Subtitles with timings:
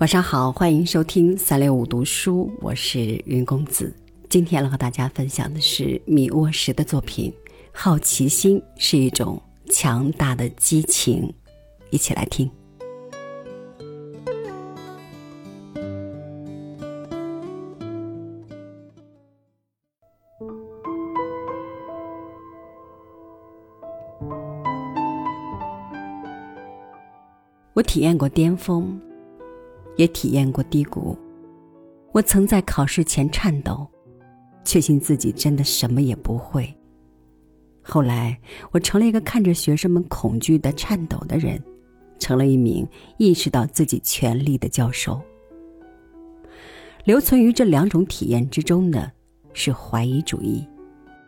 [0.00, 3.94] 晚上好，欢迎收听三六五读书，我是云公子。
[4.30, 7.30] 今天要和大家分享的是米沃什的作品
[7.70, 11.22] 《好奇心是一种强大的激情》，
[11.90, 12.50] 一起来听。
[27.74, 28.98] 我体验过巅峰。
[30.00, 31.14] 也体验过低谷，
[32.10, 33.86] 我曾在考试前颤抖，
[34.64, 36.74] 确信自己真的什么也不会。
[37.82, 38.40] 后来，
[38.70, 41.62] 我成了一个看着学生们恐惧的颤抖的人，
[42.18, 45.20] 成了一名意识到自己权利的教授。
[47.04, 49.12] 留存于这两种体验之中的，
[49.52, 50.66] 是怀疑主义，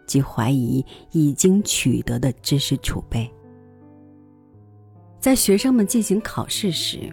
[0.07, 3.31] 即怀疑已经取得的知识储备。
[5.21, 7.13] 在学生们进行考试时。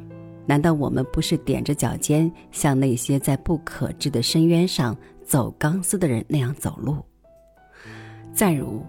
[0.50, 6.98] 难道我们不是踮着脚尖，像那些在不可知的深渊上走钢丝的人那样走路？
[8.34, 8.84] 再如，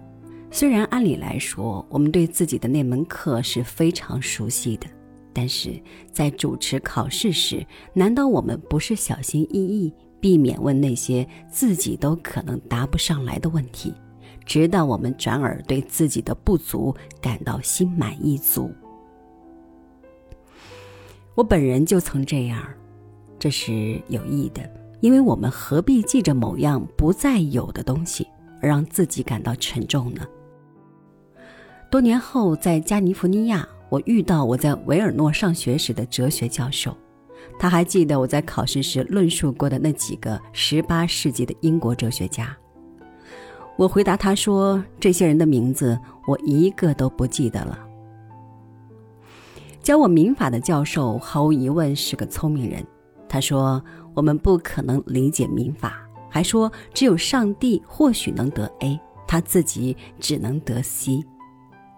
[0.49, 4.87] 虽然按理来说，我们对自己的那门课是非常熟悉的，
[5.31, 5.79] 但是
[6.11, 13.93] 在主持考试时，难道我们不是小心翼翼，避免问那些自己都可能答不上来的问题，
[14.47, 18.71] 直到我们转而对自己的不足感到心满意足？
[21.41, 22.63] 我本人就曾这样，
[23.39, 24.61] 这是有意的，
[24.99, 28.27] 因为我们何必记着某样不再有的东西，
[28.61, 30.21] 而让自己感到沉重呢？
[31.89, 36.95] 多年后，在加利福尼亚，我遇到我在维尔诺上学时的哲学教授，
[37.57, 42.55] 他还记得我在考试时论述过的那几个十八世纪的英国哲学家。
[43.77, 45.97] 我回答他说：“这些人的名字，
[46.27, 47.79] 我一个都不记得了。”
[49.81, 52.85] 教我民法的教授毫无疑问是个聪明人。
[53.27, 53.83] 他说
[54.13, 61.23] ：“我们不可能理解民法，还说只有上帝或许能得 A，他自己只能得 C，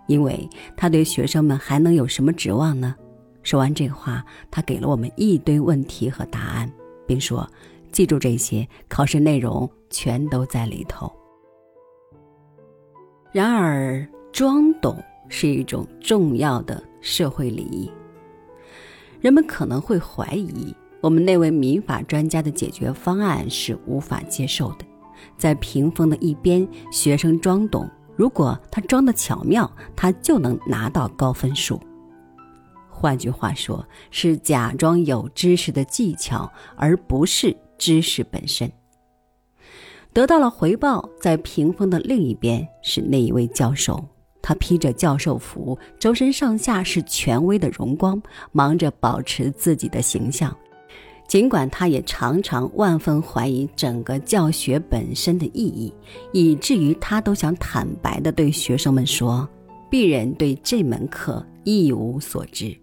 [0.07, 2.95] 因为他对学生们还能有什么指望呢？”
[3.43, 6.71] 说完这话，他给了我们一堆问题和答案，
[7.05, 7.45] 并说
[7.91, 11.11] ：“记住这些，考试内容全都在里头。”
[13.33, 14.95] 然而，装懂
[15.27, 16.81] 是一种重要的。
[17.03, 17.91] 社会礼仪，
[19.19, 24.85] 人们可能会怀疑我们那位民法专家的解决方案是无法接受的。
[25.37, 31.77] 在屏风的一边，学生装懂，如果他装的巧妙，他就能拿到高分数。
[32.89, 38.71] 换句话说，是假装有知识的技巧，而不是知识本身。
[40.13, 44.01] 得到了回报，在屏风的另一边是那一位教授。
[44.43, 48.21] 他披着教授服，周身上下是权威的荣光，
[48.51, 50.55] 忙着保持自己的形象。
[51.25, 55.91] 尽管他也常常万分怀疑整个教学本身的意义，
[56.33, 59.47] 以至于他都想坦白地对学生们说
[59.89, 62.75] ：“鄙人对这门课一无所知。”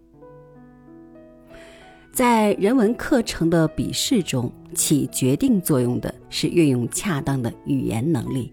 [2.11, 8.53] 在人文课程的笔试中，起决定作用的是运用恰当的语言能力。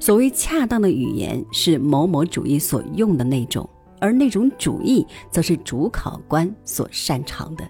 [0.00, 3.68] 所谓恰当的语言是某某主义所用的那种，
[4.00, 7.68] 而那种主义则是主考官所擅长的。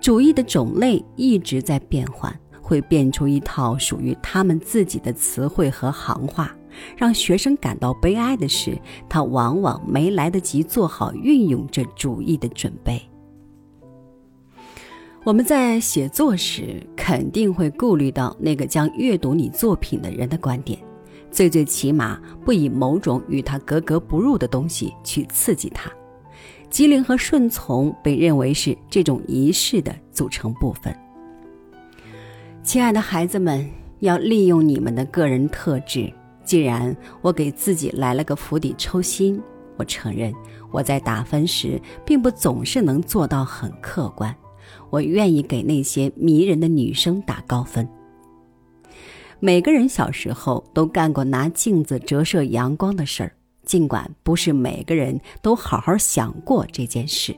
[0.00, 6.54] 主义的种类一直在变换，会变出一套属于他们自己的词汇和行话。
[6.96, 13.02] 让学生感到悲哀的是，他往往没来得及做好运用这主义的准备。
[15.24, 20.78] 我们在写作时肯定会顾虑到那个将阅读你作品的人的观点。
[21.30, 25.90] 最最起码不以某种与他格格不入的东西去刺激他，
[26.70, 30.94] 机灵和顺从被认为是这种仪式的组成部分。
[32.62, 33.68] 亲爱的孩子们，
[34.00, 36.12] 要利用你们的个人特质。
[36.44, 39.40] 既然我给自己来了个釜底抽薪，
[39.76, 40.32] 我承认
[40.70, 44.34] 我在打分时并不总是能做到很客观。
[44.90, 47.88] 我愿意给那些迷人的女生打高分。
[49.40, 53.32] 每个人小时候都干过拿镜子折射阳光的事儿，
[53.64, 57.36] 尽管不是每个人都好好想过这件事。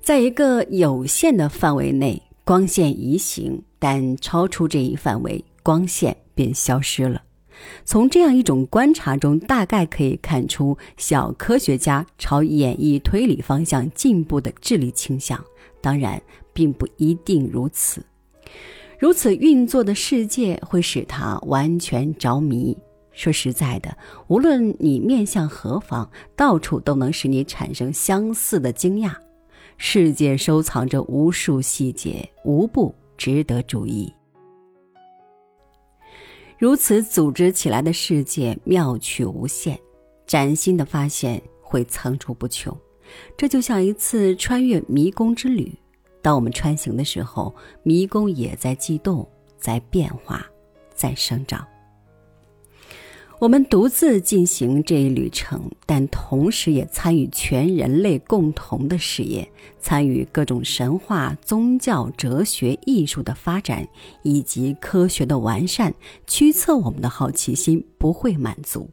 [0.00, 7.20] 在一个有限的范围内，光线移行，但超出这一范围，光线便消失了。
[7.84, 15.44] 从这样一种观察中，大概可以看出小科学家朝演绎推理方向进步的智力倾向。
[15.80, 16.22] 当然，
[16.52, 18.02] 并不一定如此。
[19.00, 22.76] 如此运作的世界会使他完全着迷。
[23.12, 23.96] 说实在的，
[24.28, 29.14] 无论你面向何方，到处都能使你产生相似的惊讶。
[29.78, 34.12] 世界收藏着无数细节，无不值得注意。
[36.58, 39.80] 如此组织起来的世界妙趣无限，
[40.26, 42.76] 崭新的发现会层出不穷。
[43.34, 45.74] 这就像一次穿越迷宫之旅。
[46.22, 49.28] 当我们穿行的时候，迷宫也在悸动，
[49.58, 50.44] 在变化，
[50.94, 51.66] 在生长。
[53.38, 63.88] 我们独自进行这一旅程，但同时也参与全人类共同的事业，参与各种神话、宗教、哲学、艺术的发展
[64.22, 65.94] 以及科学的完善。
[66.26, 68.90] 驱策我们的好奇心不会满足，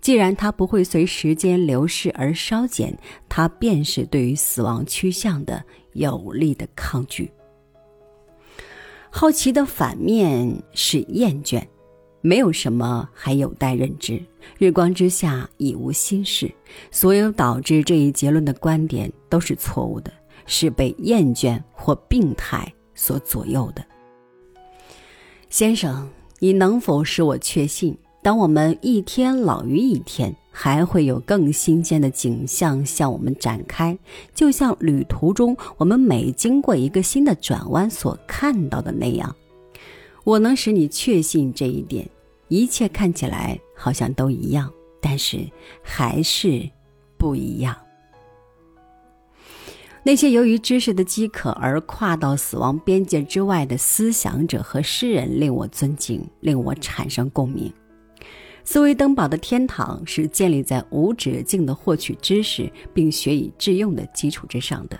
[0.00, 2.98] 既然它不会随时间流逝而稍减，
[3.28, 5.64] 它便是对于死亡趋向的
[5.96, 7.30] 有力的抗拒。
[9.10, 11.62] 好奇的反面是厌倦。
[12.22, 14.20] 没有什么还有待认知，
[14.58, 16.52] 日光之下已无新事。
[16.90, 20.12] 所有导致这一结论的观点都是错误的，
[20.44, 23.84] 是被厌倦或病态所左右的。
[25.50, 26.10] 先生，
[26.40, 33.96] 你能否使我确信，当我们一天老于一天，还会有更新鲜的景象向我们展开？
[34.34, 39.36] 就像旅途中我们每经过一个新的转弯所看到的那样，
[40.24, 42.08] 我能使你确信这一点。
[42.48, 45.46] 一切看起来好像都一样，但是
[45.82, 46.66] 还是
[47.18, 47.76] 不一样。
[50.02, 57.70] 那些由于知识的饥渴而跨到死亡边界之外的思想者和诗人，令我尊敬，令我产生共鸣。
[58.68, 64.98] 斯威登堡的天堂是建立在无止境的获取知识并学以致用的基础之上的，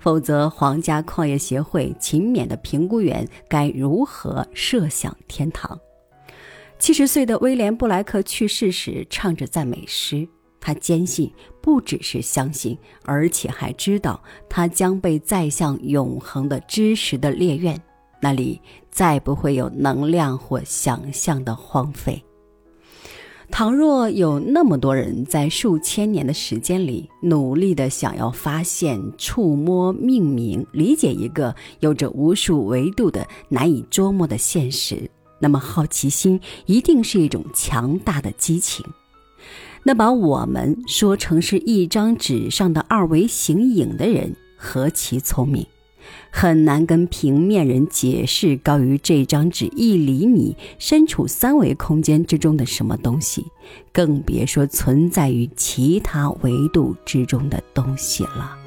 [0.00, 5.78] 否则，皇家矿业协会勤勉的评估员该如何设想天堂？
[6.76, 10.28] 七十岁的威廉·布莱克去世时唱着赞美诗，
[10.60, 11.32] 他坚信，
[11.62, 14.20] 不只是相信，而且还知道，
[14.50, 17.80] 他将被载向永恒的知识的烈焰，
[18.20, 22.20] 那里再不会有能量或想象的荒废。
[23.50, 35.08] 倘若有那么多人在数千年的时间里努力的想要发现、触摸、命名、理解一个有着无数维度的难以捉摸的现实。
[35.38, 38.84] 那么，好奇心一定是一种强大的激情。
[39.84, 45.64] 那把我们说成是一张纸上的二维形影的人，何其聪明！
[46.30, 53.46] 很难跟平面人解释高于这张纸一厘米、身处三维空间之中的什么东西，
[53.92, 58.63] 更别说存在于其他维度之中的东西了。